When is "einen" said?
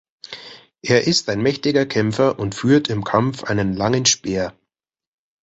3.43-3.75